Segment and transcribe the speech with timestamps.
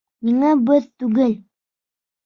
[0.29, 1.39] Ниңә беҙ түгел?